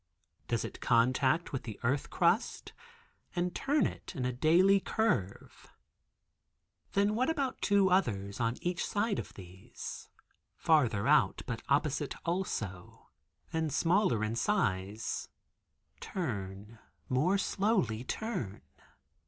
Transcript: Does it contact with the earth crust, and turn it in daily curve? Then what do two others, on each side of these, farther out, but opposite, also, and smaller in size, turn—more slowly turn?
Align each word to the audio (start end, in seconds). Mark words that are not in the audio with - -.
Does 0.47 0.65
it 0.65 0.81
contact 0.81 1.53
with 1.53 1.61
the 1.61 1.79
earth 1.83 2.09
crust, 2.09 2.73
and 3.35 3.53
turn 3.53 3.85
it 3.85 4.15
in 4.15 4.23
daily 4.37 4.79
curve? 4.79 5.67
Then 6.93 7.13
what 7.13 7.27
do 7.37 7.51
two 7.61 7.91
others, 7.91 8.39
on 8.39 8.57
each 8.63 8.83
side 8.83 9.19
of 9.19 9.35
these, 9.35 10.09
farther 10.55 11.07
out, 11.07 11.43
but 11.45 11.61
opposite, 11.69 12.15
also, 12.25 13.11
and 13.53 13.71
smaller 13.71 14.23
in 14.23 14.35
size, 14.35 15.27
turn—more 15.99 17.37
slowly 17.37 18.03
turn? 18.03 18.63